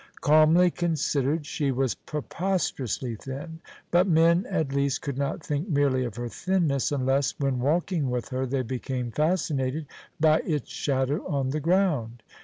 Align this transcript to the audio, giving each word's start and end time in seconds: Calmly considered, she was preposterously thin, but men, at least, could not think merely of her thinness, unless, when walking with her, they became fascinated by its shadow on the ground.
Calmly 0.21 0.71
considered, 0.71 1.45
she 1.45 1.69
was 1.71 1.93
preposterously 1.93 3.15
thin, 3.17 3.59
but 3.91 4.07
men, 4.07 4.47
at 4.49 4.73
least, 4.73 5.03
could 5.03 5.15
not 5.15 5.43
think 5.45 5.69
merely 5.69 6.03
of 6.05 6.15
her 6.15 6.27
thinness, 6.27 6.91
unless, 6.91 7.39
when 7.39 7.59
walking 7.59 8.09
with 8.09 8.29
her, 8.29 8.47
they 8.47 8.63
became 8.63 9.11
fascinated 9.11 9.85
by 10.19 10.39
its 10.39 10.71
shadow 10.71 11.23
on 11.27 11.51
the 11.51 11.59
ground. 11.59 12.23